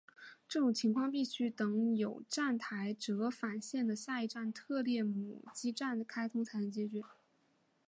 [0.49, 7.03] 这种情况必须等有站后折返线的下一站特列姆基站开通才能解决。